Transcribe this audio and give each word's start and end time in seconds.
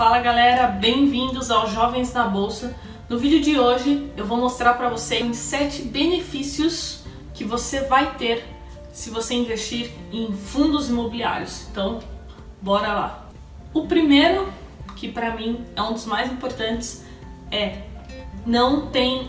Fala 0.00 0.18
galera, 0.18 0.66
bem-vindos 0.66 1.50
ao 1.50 1.68
Jovens 1.68 2.10
na 2.14 2.26
Bolsa. 2.26 2.74
No 3.06 3.18
vídeo 3.18 3.42
de 3.42 3.60
hoje 3.60 4.10
eu 4.16 4.24
vou 4.24 4.38
mostrar 4.38 4.72
para 4.72 4.88
vocês 4.88 5.36
sete 5.36 5.82
benefícios 5.82 7.04
que 7.34 7.44
você 7.44 7.82
vai 7.82 8.14
ter 8.14 8.42
se 8.94 9.10
você 9.10 9.34
investir 9.34 9.92
em 10.10 10.32
fundos 10.32 10.88
imobiliários. 10.88 11.66
Então, 11.70 11.98
bora 12.62 12.94
lá. 12.94 13.28
O 13.74 13.86
primeiro, 13.86 14.50
que 14.96 15.06
para 15.06 15.36
mim 15.36 15.66
é 15.76 15.82
um 15.82 15.92
dos 15.92 16.06
mais 16.06 16.32
importantes, 16.32 17.04
é 17.50 17.82
não 18.46 18.86
tem 18.86 19.28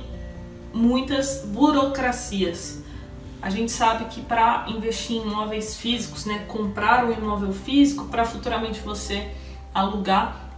muitas 0.73 1.43
burocracias. 1.47 2.81
A 3.41 3.49
gente 3.49 3.73
sabe 3.73 4.05
que 4.05 4.21
para 4.21 4.67
investir 4.69 5.17
em 5.17 5.23
imóveis 5.23 5.75
físicos, 5.75 6.25
né, 6.25 6.45
comprar 6.47 7.03
um 7.03 7.11
imóvel 7.11 7.51
físico 7.51 8.05
para 8.05 8.23
futuramente 8.23 8.79
você 8.79 9.35
alugar, 9.73 10.50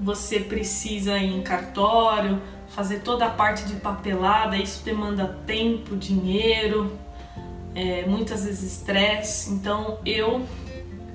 você 0.00 0.40
precisa 0.40 1.18
ir 1.18 1.34
em 1.34 1.42
cartório, 1.42 2.40
fazer 2.68 3.00
toda 3.00 3.26
a 3.26 3.30
parte 3.30 3.64
de 3.64 3.76
papelada, 3.76 4.56
isso 4.56 4.84
demanda 4.84 5.38
tempo, 5.46 5.96
dinheiro, 5.96 6.92
é, 7.74 8.04
muitas 8.06 8.44
vezes 8.44 8.78
estresse. 8.78 9.52
Então 9.52 9.98
eu, 10.04 10.42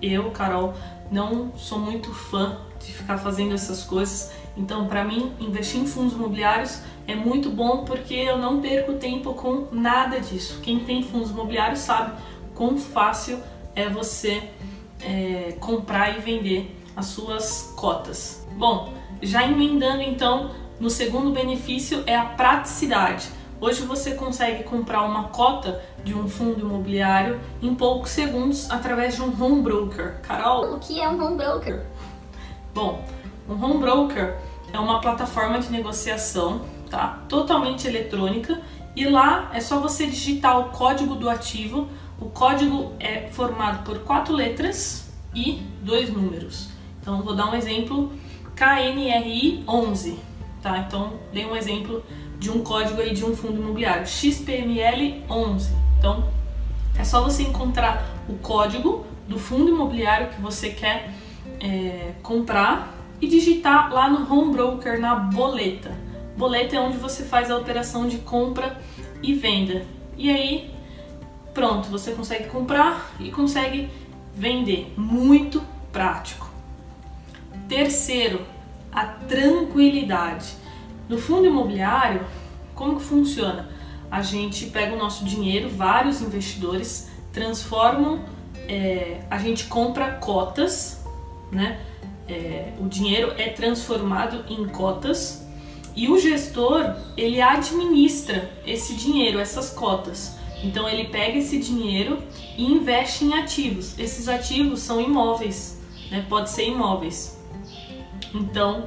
eu, 0.01 0.31
Carol, 0.31 0.73
não 1.11 1.51
sou 1.55 1.79
muito 1.79 2.13
fã 2.13 2.59
de 2.79 2.93
ficar 2.93 3.17
fazendo 3.17 3.53
essas 3.53 3.83
coisas. 3.83 4.31
Então, 4.55 4.87
para 4.87 5.03
mim, 5.03 5.31
investir 5.39 5.79
em 5.79 5.87
fundos 5.87 6.13
imobiliários 6.13 6.81
é 7.07 7.15
muito 7.15 7.49
bom 7.49 7.85
porque 7.85 8.13
eu 8.13 8.37
não 8.37 8.61
perco 8.61 8.93
tempo 8.93 9.33
com 9.33 9.67
nada 9.71 10.19
disso. 10.19 10.59
Quem 10.61 10.79
tem 10.79 11.03
fundos 11.03 11.31
imobiliários 11.31 11.79
sabe 11.79 12.13
quão 12.53 12.77
fácil 12.77 13.39
é 13.75 13.89
você 13.89 14.43
é, 15.01 15.55
comprar 15.59 16.17
e 16.17 16.21
vender 16.21 16.75
as 16.95 17.07
suas 17.07 17.73
cotas. 17.75 18.45
Bom, 18.59 18.93
já 19.21 19.47
emendando 19.47 20.01
então 20.01 20.51
no 20.81 20.89
segundo 20.89 21.31
benefício 21.31 22.03
é 22.05 22.13
a 22.13 22.25
praticidade. 22.25 23.29
Hoje 23.61 23.83
você 23.83 24.15
consegue 24.15 24.63
comprar 24.63 25.03
uma 25.03 25.29
cota 25.29 25.81
de 26.03 26.13
um 26.13 26.27
fundo 26.27 26.59
imobiliário 26.59 27.39
em 27.61 27.73
poucos 27.73 28.11
segundos 28.11 28.69
através 28.69 29.15
de 29.15 29.21
um 29.21 29.27
home 29.41 29.61
broker. 29.61 30.19
Carol, 30.23 30.73
o 30.73 30.79
que 30.79 30.99
é 30.99 31.07
um 31.07 31.23
home 31.23 31.37
broker? 31.37 31.85
Bom, 32.75 33.01
um 33.47 33.53
home 33.53 33.79
broker 33.79 34.35
é 34.73 34.77
uma 34.77 34.99
plataforma 34.99 35.59
de 35.59 35.71
negociação, 35.71 36.65
tá? 36.89 37.23
Totalmente 37.29 37.87
eletrônica 37.87 38.59
e 38.93 39.05
lá 39.05 39.51
é 39.53 39.61
só 39.61 39.79
você 39.79 40.05
digitar 40.05 40.59
o 40.59 40.65
código 40.71 41.15
do 41.15 41.29
ativo. 41.29 41.87
O 42.19 42.25
código 42.25 42.91
é 42.99 43.29
formado 43.29 43.85
por 43.85 43.99
quatro 43.99 44.33
letras 44.35 45.09
e 45.33 45.61
dois 45.81 46.11
números. 46.11 46.67
Então 47.01 47.21
vou 47.21 47.33
dar 47.33 47.49
um 47.49 47.55
exemplo 47.55 48.11
KNRI 48.59 49.63
11, 49.65 50.19
tá? 50.61 50.79
Então 50.79 51.13
dei 51.31 51.45
um 51.45 51.55
exemplo 51.55 52.03
de 52.37 52.51
um 52.51 52.61
código 52.61 52.99
aí 52.99 53.13
de 53.13 53.23
um 53.23 53.33
fundo 53.33 53.61
imobiliário 53.61 54.05
XPML 54.05 55.23
11. 55.29 55.73
Então 55.97 56.27
é 56.97 57.05
só 57.05 57.23
você 57.23 57.43
encontrar 57.43 58.05
o 58.27 58.33
código 58.33 59.05
do 59.29 59.39
fundo 59.39 59.69
imobiliário 59.69 60.27
que 60.27 60.41
você 60.41 60.71
quer 60.71 61.13
é, 61.61 62.11
comprar 62.21 62.93
e 63.21 63.27
digitar 63.27 63.93
lá 63.93 64.09
no 64.09 64.29
home 64.29 64.51
broker 64.51 64.99
na 64.99 65.15
boleta. 65.15 65.91
Boleta 66.35 66.75
é 66.75 66.79
onde 66.81 66.97
você 66.97 67.23
faz 67.23 67.49
a 67.49 67.57
operação 67.57 68.09
de 68.09 68.17
compra 68.17 68.77
e 69.23 69.33
venda. 69.33 69.85
E 70.17 70.29
aí, 70.29 70.73
pronto, 71.53 71.87
você 71.87 72.11
consegue 72.11 72.49
comprar 72.49 73.09
e 73.21 73.31
consegue 73.31 73.89
vender. 74.35 74.93
Muito 74.97 75.61
prático. 75.93 76.48
Terceiro, 77.67 78.45
a 78.91 79.05
tranquilidade. 79.05 80.53
No 81.07 81.17
fundo 81.17 81.45
imobiliário, 81.45 82.25
como 82.75 82.97
que 82.97 83.03
funciona? 83.03 83.69
A 84.09 84.21
gente 84.21 84.67
pega 84.67 84.95
o 84.95 84.97
nosso 84.97 85.23
dinheiro, 85.25 85.69
vários 85.69 86.21
investidores 86.21 87.09
transformam, 87.31 88.25
é, 88.67 89.21
a 89.29 89.37
gente 89.37 89.65
compra 89.65 90.13
cotas, 90.13 91.03
né? 91.51 91.79
é, 92.29 92.73
o 92.79 92.87
dinheiro 92.87 93.33
é 93.37 93.49
transformado 93.49 94.45
em 94.47 94.67
cotas 94.67 95.45
e 95.95 96.07
o 96.07 96.19
gestor 96.19 96.95
ele 97.17 97.41
administra 97.41 98.49
esse 98.65 98.93
dinheiro, 98.95 99.39
essas 99.39 99.71
cotas. 99.71 100.37
Então 100.63 100.87
ele 100.87 101.05
pega 101.05 101.37
esse 101.37 101.57
dinheiro 101.57 102.21
e 102.57 102.63
investe 102.63 103.25
em 103.25 103.33
ativos. 103.33 103.97
Esses 103.97 104.27
ativos 104.27 104.81
são 104.81 105.01
imóveis, 105.01 105.81
né? 106.11 106.25
pode 106.29 106.49
ser 106.51 106.67
imóveis. 106.67 107.38
Então 108.33 108.85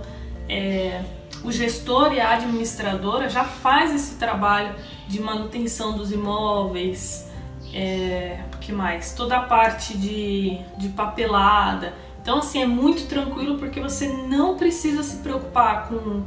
é, 0.48 1.02
o 1.44 1.50
gestor 1.50 2.12
e 2.12 2.20
a 2.20 2.34
administradora 2.34 3.28
já 3.28 3.44
faz 3.44 3.94
esse 3.94 4.16
trabalho 4.16 4.74
de 5.08 5.20
manutenção 5.20 5.96
dos 5.96 6.12
imóveis, 6.12 7.30
é, 7.74 8.40
que 8.62 8.72
mais? 8.72 9.12
Toda 9.12 9.36
a 9.36 9.42
parte 9.42 9.96
de, 9.98 10.58
de 10.78 10.88
papelada. 10.90 11.94
Então, 12.20 12.38
assim, 12.38 12.62
é 12.62 12.66
muito 12.66 13.08
tranquilo 13.08 13.58
porque 13.58 13.80
você 13.80 14.08
não 14.08 14.56
precisa 14.56 15.02
se 15.02 15.16
preocupar 15.16 15.88
com, 15.88 16.22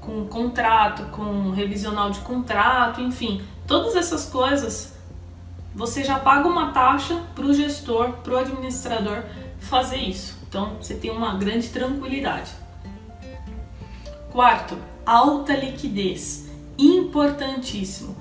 com 0.00 0.26
contrato, 0.26 1.04
com 1.12 1.50
revisional 1.50 2.10
de 2.10 2.18
contrato, 2.20 3.00
enfim, 3.00 3.40
todas 3.66 3.94
essas 3.94 4.26
coisas. 4.26 4.94
Você 5.74 6.02
já 6.02 6.18
paga 6.18 6.48
uma 6.48 6.72
taxa 6.72 7.22
para 7.34 7.44
o 7.44 7.54
gestor, 7.54 8.12
para 8.24 8.34
o 8.34 8.38
administrador 8.38 9.22
fazer 9.60 9.98
isso. 9.98 10.35
Então, 10.56 10.78
você 10.80 10.94
tem 10.94 11.10
uma 11.10 11.34
grande 11.34 11.68
tranquilidade. 11.68 12.50
Quarto, 14.32 14.78
alta 15.04 15.54
liquidez. 15.54 16.48
Importantíssimo. 16.78 18.16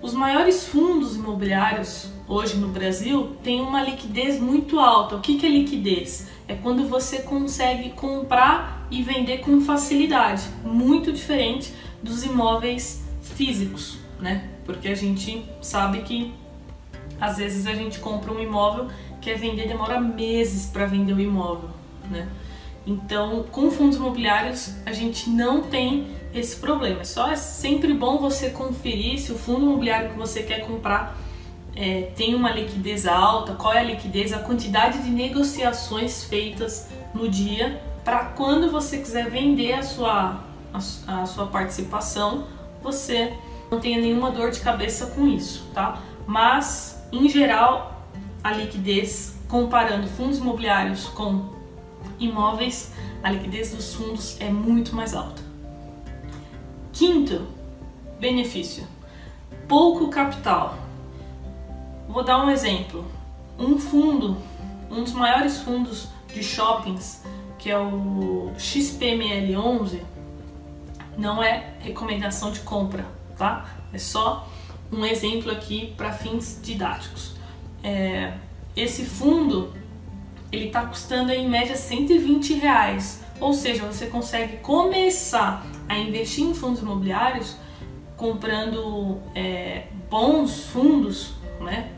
Os 0.00 0.14
maiores 0.14 0.68
fundos 0.68 1.16
imobiliários 1.16 2.08
hoje 2.28 2.56
no 2.56 2.68
Brasil 2.68 3.36
têm 3.42 3.60
uma 3.60 3.82
liquidez 3.82 4.40
muito 4.40 4.78
alta. 4.78 5.16
O 5.16 5.20
que, 5.20 5.44
é 5.44 5.48
liquidez? 5.48 6.28
É 6.46 6.54
quando 6.54 6.86
você 6.88 7.22
consegue 7.22 7.90
comprar 7.90 8.86
e 8.88 9.02
vender 9.02 9.38
com 9.38 9.60
facilidade, 9.60 10.44
muito 10.62 11.10
diferente 11.10 11.74
dos 12.00 12.22
imóveis 12.22 13.02
físicos, 13.20 13.98
né? 14.20 14.50
Porque 14.64 14.86
a 14.86 14.94
gente 14.94 15.44
sabe 15.60 16.02
que 16.02 16.32
às 17.20 17.38
vezes 17.38 17.66
a 17.66 17.74
gente 17.74 17.98
compra 17.98 18.32
um 18.32 18.38
imóvel, 18.38 18.88
quer 19.26 19.36
vender, 19.36 19.66
demora 19.66 20.00
meses 20.00 20.66
para 20.66 20.86
vender 20.86 21.12
o 21.12 21.20
imóvel, 21.20 21.70
né? 22.08 22.28
Então, 22.86 23.44
com 23.50 23.68
fundos 23.72 23.96
imobiliários, 23.96 24.76
a 24.86 24.92
gente 24.92 25.28
não 25.28 25.62
tem 25.62 26.06
esse 26.32 26.54
problema. 26.54 27.04
Só 27.04 27.28
é 27.32 27.34
sempre 27.34 27.92
bom 27.92 28.18
você 28.18 28.50
conferir 28.50 29.18
se 29.18 29.32
o 29.32 29.34
fundo 29.36 29.62
imobiliário 29.62 30.10
que 30.10 30.16
você 30.16 30.44
quer 30.44 30.64
comprar 30.64 31.16
é, 31.74 32.12
tem 32.14 32.36
uma 32.36 32.52
liquidez 32.52 33.04
alta, 33.04 33.54
qual 33.54 33.74
é 33.74 33.80
a 33.80 33.82
liquidez, 33.82 34.32
a 34.32 34.38
quantidade 34.38 35.02
de 35.02 35.10
negociações 35.10 36.22
feitas 36.22 36.88
no 37.12 37.28
dia, 37.28 37.82
para 38.04 38.26
quando 38.26 38.70
você 38.70 38.98
quiser 38.98 39.28
vender 39.28 39.72
a 39.72 39.82
sua, 39.82 40.40
a, 40.72 41.22
a 41.22 41.26
sua 41.26 41.46
participação, 41.48 42.46
você 42.80 43.32
não 43.68 43.80
tenha 43.80 44.00
nenhuma 44.00 44.30
dor 44.30 44.52
de 44.52 44.60
cabeça 44.60 45.06
com 45.06 45.26
isso, 45.26 45.68
tá? 45.74 46.00
Mas, 46.24 47.04
em 47.10 47.28
geral, 47.28 47.95
a 48.46 48.52
liquidez, 48.52 49.34
comparando 49.48 50.06
fundos 50.06 50.38
imobiliários 50.38 51.06
com 51.08 51.52
imóveis, 52.16 52.92
a 53.20 53.28
liquidez 53.28 53.74
dos 53.74 53.92
fundos 53.92 54.40
é 54.40 54.48
muito 54.48 54.94
mais 54.94 55.14
alta. 55.14 55.42
Quinto 56.92 57.44
benefício: 58.20 58.86
pouco 59.66 60.08
capital. 60.10 60.78
Vou 62.08 62.22
dar 62.22 62.44
um 62.44 62.48
exemplo. 62.48 63.04
Um 63.58 63.80
fundo, 63.80 64.36
um 64.90 65.02
dos 65.02 65.12
maiores 65.12 65.58
fundos 65.58 66.08
de 66.32 66.40
shoppings, 66.40 67.24
que 67.58 67.68
é 67.68 67.76
o 67.76 68.52
XPML11, 68.56 70.02
não 71.18 71.42
é 71.42 71.74
recomendação 71.80 72.52
de 72.52 72.60
compra, 72.60 73.04
tá? 73.36 73.68
É 73.92 73.98
só 73.98 74.48
um 74.92 75.04
exemplo 75.04 75.50
aqui 75.50 75.94
para 75.96 76.12
fins 76.12 76.60
didáticos. 76.62 77.34
É, 77.82 78.32
esse 78.76 79.04
fundo 79.04 79.72
ele 80.52 80.66
está 80.66 80.86
custando 80.86 81.32
em 81.32 81.48
média 81.48 81.76
120 81.76 82.54
reais, 82.54 83.24
ou 83.40 83.52
seja, 83.52 83.84
você 83.84 84.06
consegue 84.06 84.58
começar 84.58 85.66
a 85.88 85.98
investir 85.98 86.44
em 86.44 86.54
fundos 86.54 86.80
imobiliários 86.80 87.56
comprando 88.16 89.20
é, 89.34 89.86
bons 90.08 90.66
fundos, 90.66 91.34
né, 91.60 91.92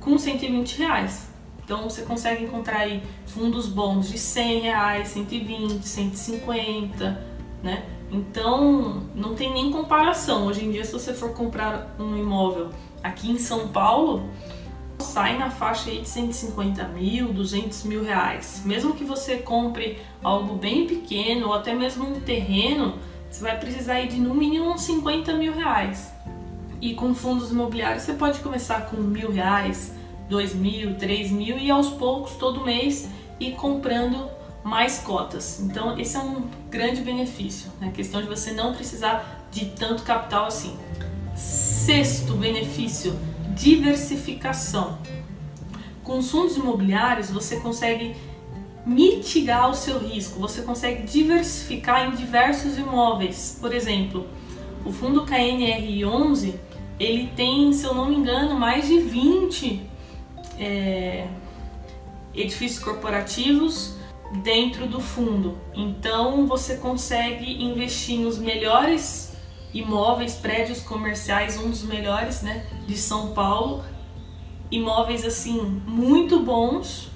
com 0.00 0.18
120 0.18 0.78
reais. 0.78 1.30
Então 1.64 1.88
você 1.88 2.02
consegue 2.02 2.44
encontrar 2.44 2.80
aí 2.80 3.02
fundos 3.26 3.66
bons 3.66 4.10
de 4.10 4.18
100 4.18 4.60
reais, 4.60 5.08
120, 5.08 5.82
150, 5.82 7.26
né? 7.62 7.86
Então 8.10 9.02
não 9.14 9.34
tem 9.34 9.52
nem 9.52 9.72
comparação. 9.72 10.46
Hoje 10.46 10.62
em 10.62 10.70
dia, 10.70 10.84
se 10.84 10.92
você 10.92 11.14
for 11.14 11.32
comprar 11.32 11.96
um 11.98 12.18
imóvel 12.18 12.68
aqui 13.02 13.30
em 13.30 13.38
São 13.38 13.68
Paulo, 13.68 14.28
sai 15.14 15.38
na 15.38 15.48
faixa 15.48 15.90
aí 15.90 16.00
de 16.00 16.08
150 16.08 16.88
mil, 16.88 17.32
200 17.32 17.84
mil 17.84 18.02
reais. 18.02 18.62
Mesmo 18.64 18.94
que 18.94 19.04
você 19.04 19.36
compre 19.36 20.00
algo 20.20 20.56
bem 20.56 20.88
pequeno 20.88 21.46
ou 21.46 21.54
até 21.54 21.72
mesmo 21.72 22.04
um 22.04 22.20
terreno, 22.20 22.98
você 23.30 23.40
vai 23.40 23.56
precisar 23.56 23.94
aí 23.94 24.08
de 24.08 24.16
no 24.16 24.34
mínimo 24.34 24.72
uns 24.72 24.80
50 24.80 25.34
mil 25.34 25.54
reais. 25.54 26.12
E 26.80 26.94
com 26.94 27.14
fundos 27.14 27.52
imobiliários 27.52 28.02
você 28.02 28.14
pode 28.14 28.40
começar 28.40 28.86
com 28.86 28.96
mil 28.96 29.30
reais, 29.30 29.94
dois 30.28 30.52
mil, 30.52 30.96
três 30.96 31.30
mil 31.30 31.58
e 31.58 31.70
aos 31.70 31.90
poucos 31.90 32.32
todo 32.32 32.64
mês 32.64 33.08
ir 33.38 33.52
comprando 33.52 34.28
mais 34.64 34.98
cotas. 34.98 35.60
Então 35.60 35.96
esse 35.96 36.16
é 36.16 36.20
um 36.20 36.48
grande 36.68 37.02
benefício, 37.02 37.70
né? 37.80 37.86
a 37.86 37.92
questão 37.92 38.20
de 38.20 38.26
você 38.26 38.50
não 38.50 38.74
precisar 38.74 39.46
de 39.52 39.66
tanto 39.66 40.02
capital 40.02 40.46
assim. 40.46 40.76
Sexto 41.36 42.34
benefício, 42.34 43.16
diversificação. 43.54 44.98
Com 46.02 46.18
os 46.18 46.30
fundos 46.30 46.56
imobiliários 46.56 47.30
você 47.30 47.60
consegue 47.60 48.14
mitigar 48.84 49.70
o 49.70 49.74
seu 49.74 49.98
risco, 49.98 50.38
você 50.38 50.62
consegue 50.62 51.04
diversificar 51.04 52.06
em 52.06 52.16
diversos 52.16 52.76
imóveis. 52.76 53.58
Por 53.60 53.72
exemplo, 53.74 54.26
o 54.84 54.92
fundo 54.92 55.24
KNR11 55.24 56.54
ele 57.00 57.28
tem, 57.34 57.72
se 57.72 57.84
eu 57.84 57.94
não 57.94 58.08
me 58.08 58.16
engano, 58.16 58.58
mais 58.58 58.86
de 58.86 59.00
20 59.00 59.80
é, 60.58 61.26
edifícios 62.34 62.82
corporativos 62.82 63.94
dentro 64.42 64.86
do 64.86 65.00
fundo. 65.00 65.58
Então 65.74 66.46
você 66.46 66.76
consegue 66.76 67.62
investir 67.62 68.18
nos 68.18 68.38
melhores 68.38 69.33
imóveis, 69.74 70.34
prédios 70.34 70.80
comerciais, 70.80 71.58
um 71.58 71.68
dos 71.68 71.82
melhores, 71.82 72.42
né, 72.42 72.64
de 72.86 72.96
São 72.96 73.32
Paulo, 73.32 73.84
imóveis 74.70 75.24
assim 75.24 75.82
muito 75.86 76.40
bons, 76.40 77.10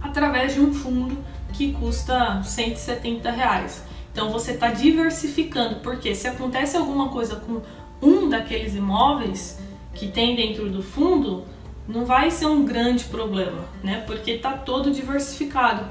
através 0.00 0.54
de 0.54 0.60
um 0.60 0.72
fundo 0.72 1.18
que 1.52 1.72
custa 1.72 2.42
170 2.42 3.30
reais. 3.30 3.82
Então 4.12 4.30
você 4.30 4.52
está 4.52 4.70
diversificando, 4.70 5.76
porque 5.80 6.14
se 6.14 6.28
acontece 6.28 6.76
alguma 6.76 7.08
coisa 7.08 7.36
com 7.36 7.60
um 8.00 8.28
daqueles 8.28 8.74
imóveis 8.74 9.58
que 9.92 10.08
tem 10.08 10.36
dentro 10.36 10.70
do 10.70 10.82
fundo, 10.82 11.44
não 11.88 12.04
vai 12.04 12.30
ser 12.30 12.46
um 12.46 12.64
grande 12.64 13.04
problema, 13.04 13.64
né? 13.82 14.02
Porque 14.06 14.32
está 14.32 14.52
todo 14.52 14.90
diversificado. 14.90 15.86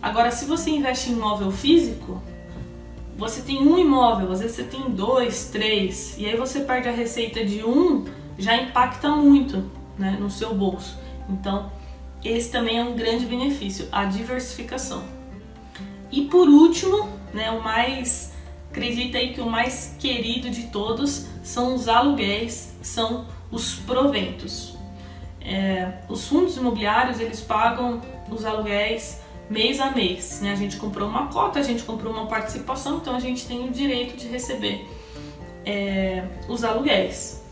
Agora, 0.00 0.30
se 0.30 0.44
você 0.44 0.70
investe 0.70 1.10
em 1.10 1.14
imóvel 1.14 1.50
físico, 1.50 2.22
você 3.22 3.40
tem 3.40 3.62
um 3.62 3.78
imóvel, 3.78 4.32
às 4.32 4.40
vezes 4.40 4.56
você 4.56 4.64
tem 4.64 4.90
dois, 4.90 5.48
três, 5.48 6.16
e 6.18 6.26
aí 6.26 6.36
você 6.36 6.58
perde 6.58 6.88
a 6.88 6.92
receita 6.92 7.44
de 7.44 7.64
um, 7.64 8.04
já 8.36 8.56
impacta 8.56 9.10
muito 9.10 9.70
né, 9.96 10.16
no 10.18 10.28
seu 10.28 10.52
bolso. 10.52 10.98
Então, 11.28 11.70
esse 12.24 12.50
também 12.50 12.78
é 12.80 12.84
um 12.84 12.96
grande 12.96 13.24
benefício, 13.24 13.86
a 13.92 14.06
diversificação. 14.06 15.04
E 16.10 16.22
por 16.22 16.48
último, 16.48 17.08
né, 17.32 17.48
o 17.52 17.62
mais, 17.62 18.32
acredita 18.68 19.18
aí 19.18 19.32
que 19.32 19.40
o 19.40 19.48
mais 19.48 19.94
querido 20.00 20.50
de 20.50 20.64
todos 20.64 21.28
são 21.44 21.76
os 21.76 21.86
aluguéis, 21.86 22.76
são 22.82 23.26
os 23.52 23.76
proventos. 23.76 24.76
É, 25.40 26.00
os 26.08 26.26
fundos 26.26 26.56
imobiliários 26.56 27.20
eles 27.20 27.40
pagam 27.40 28.00
os 28.28 28.44
aluguéis 28.44 29.21
mês 29.52 29.78
a 29.78 29.90
mês. 29.90 30.40
Né? 30.40 30.50
A 30.52 30.56
gente 30.56 30.76
comprou 30.76 31.08
uma 31.08 31.28
cota, 31.28 31.60
a 31.60 31.62
gente 31.62 31.82
comprou 31.82 32.12
uma 32.12 32.26
participação, 32.26 32.96
então 32.96 33.14
a 33.14 33.20
gente 33.20 33.46
tem 33.46 33.68
o 33.68 33.70
direito 33.70 34.16
de 34.16 34.26
receber 34.26 34.88
é, 35.64 36.24
os 36.48 36.64
aluguéis. 36.64 37.42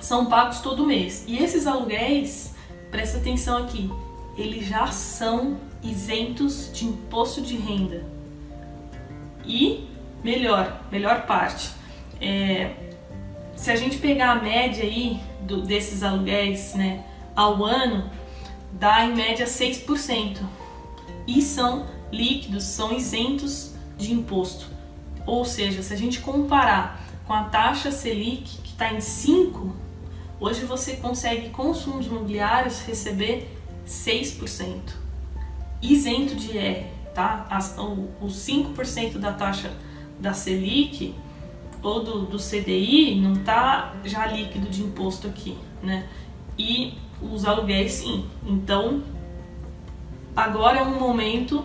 São 0.00 0.26
pagos 0.26 0.60
todo 0.60 0.86
mês. 0.86 1.24
E 1.26 1.42
esses 1.42 1.66
aluguéis, 1.66 2.54
presta 2.90 3.18
atenção 3.18 3.58
aqui, 3.64 3.90
eles 4.38 4.66
já 4.66 4.86
são 4.86 5.58
isentos 5.82 6.70
de 6.72 6.86
imposto 6.86 7.42
de 7.42 7.56
renda. 7.56 8.04
E 9.44 9.88
melhor, 10.22 10.80
melhor 10.90 11.26
parte, 11.26 11.70
é, 12.20 12.70
se 13.56 13.70
a 13.70 13.76
gente 13.76 13.98
pegar 13.98 14.32
a 14.32 14.34
média 14.36 14.84
aí 14.84 15.20
do, 15.40 15.62
desses 15.62 16.02
aluguéis 16.02 16.74
né, 16.74 17.04
ao 17.34 17.64
ano, 17.64 18.10
dá 18.72 19.04
em 19.04 19.14
média 19.14 19.46
6% 19.46 20.38
e 21.26 21.42
são 21.42 21.86
líquidos, 22.12 22.64
são 22.64 22.96
isentos 22.96 23.72
de 23.98 24.12
imposto. 24.12 24.66
Ou 25.26 25.44
seja, 25.44 25.82
se 25.82 25.92
a 25.92 25.96
gente 25.96 26.20
comparar 26.20 27.04
com 27.26 27.32
a 27.32 27.44
taxa 27.44 27.90
Selic, 27.90 28.58
que 28.62 28.70
está 28.70 28.92
em 28.92 29.00
5, 29.00 29.74
hoje 30.38 30.64
você 30.64 30.96
consegue 30.96 31.50
com 31.50 31.70
os 31.70 31.82
fundos 31.82 32.06
imobiliários 32.06 32.80
receber 32.82 33.50
6%, 33.86 34.80
isento 35.82 36.36
de 36.36 36.56
IR, 36.56 36.86
tá? 37.14 37.46
As, 37.50 37.76
o, 37.76 38.08
os 38.20 38.34
5% 38.46 39.18
da 39.18 39.32
taxa 39.32 39.72
da 40.20 40.32
Selic 40.32 41.14
ou 41.82 42.02
do, 42.02 42.26
do 42.26 42.38
CDI 42.38 43.20
não 43.20 43.34
está 43.34 43.94
já 44.04 44.26
líquido 44.26 44.68
de 44.68 44.82
imposto 44.82 45.26
aqui, 45.26 45.56
né? 45.82 46.08
E 46.58 46.94
os 47.20 47.44
aluguéis 47.44 47.92
sim. 47.92 48.26
Então, 48.46 49.02
agora 50.36 50.80
é 50.80 50.82
um 50.82 51.00
momento 51.00 51.64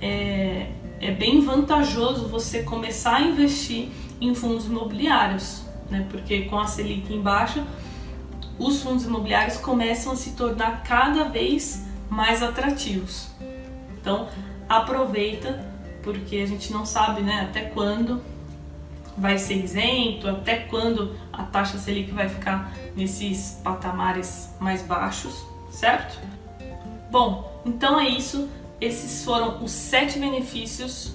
é, 0.00 0.70
é 1.00 1.10
bem 1.10 1.42
vantajoso 1.42 2.26
você 2.28 2.62
começar 2.62 3.16
a 3.16 3.20
investir 3.20 3.90
em 4.20 4.34
fundos 4.34 4.66
imobiliários, 4.66 5.62
né? 5.90 6.06
Porque 6.10 6.42
com 6.42 6.58
a 6.58 6.66
Selic 6.66 7.12
em 7.12 7.20
baixa, 7.20 7.64
os 8.58 8.82
fundos 8.82 9.04
imobiliários 9.04 9.58
começam 9.58 10.12
a 10.12 10.16
se 10.16 10.32
tornar 10.32 10.82
cada 10.82 11.24
vez 11.24 11.84
mais 12.08 12.42
atrativos. 12.42 13.28
Então, 14.00 14.28
aproveita, 14.68 15.66
porque 16.02 16.36
a 16.36 16.46
gente 16.46 16.72
não 16.72 16.86
sabe, 16.86 17.20
né, 17.20 17.42
até 17.42 17.62
quando 17.62 18.22
vai 19.18 19.38
ser 19.38 19.64
isento, 19.64 20.28
até 20.28 20.56
quando 20.56 21.16
a 21.32 21.42
taxa 21.42 21.78
Selic 21.78 22.12
vai 22.12 22.28
ficar 22.28 22.72
nesses 22.94 23.60
patamares 23.64 24.54
mais 24.60 24.82
baixos, 24.82 25.44
certo? 25.70 26.20
Bom, 27.10 27.55
então 27.66 27.98
é 27.98 28.08
isso. 28.08 28.48
Esses 28.80 29.24
foram 29.24 29.62
os 29.64 29.70
sete 29.70 30.18
benefícios 30.18 31.12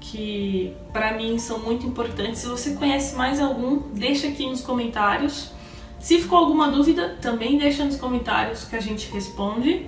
que 0.00 0.76
para 0.92 1.14
mim 1.14 1.38
são 1.38 1.58
muito 1.58 1.86
importantes. 1.86 2.40
Se 2.40 2.46
você 2.46 2.74
conhece 2.74 3.16
mais 3.16 3.40
algum, 3.40 3.78
deixa 3.94 4.28
aqui 4.28 4.46
nos 4.48 4.60
comentários. 4.60 5.50
Se 5.98 6.18
ficou 6.18 6.38
alguma 6.38 6.70
dúvida, 6.70 7.16
também 7.20 7.56
deixa 7.56 7.84
nos 7.84 7.96
comentários 7.96 8.64
que 8.64 8.76
a 8.76 8.80
gente 8.80 9.10
responde. 9.10 9.86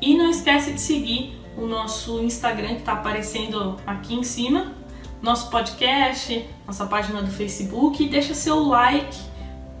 E 0.00 0.16
não 0.16 0.30
esquece 0.30 0.72
de 0.72 0.80
seguir 0.80 1.38
o 1.56 1.66
nosso 1.66 2.20
Instagram 2.20 2.74
que 2.74 2.80
está 2.80 2.92
aparecendo 2.92 3.76
aqui 3.84 4.14
em 4.14 4.22
cima, 4.22 4.72
nosso 5.20 5.50
podcast, 5.50 6.48
nossa 6.66 6.86
página 6.86 7.20
do 7.20 7.30
Facebook 7.30 8.02
e 8.02 8.08
deixa 8.08 8.32
seu 8.32 8.62
like, 8.62 9.18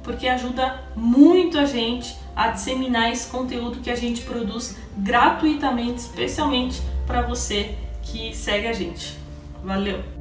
porque 0.02 0.26
ajuda 0.26 0.82
muito 0.96 1.56
a 1.56 1.64
gente 1.64 2.16
a 2.38 2.52
disseminar 2.52 3.10
esse 3.10 3.28
conteúdo 3.28 3.80
que 3.80 3.90
a 3.90 3.96
gente 3.96 4.22
produz 4.22 4.76
gratuitamente, 4.96 5.98
especialmente 5.98 6.80
para 7.04 7.20
você 7.20 7.74
que 8.00 8.32
segue 8.32 8.68
a 8.68 8.72
gente. 8.72 9.18
Valeu! 9.64 10.17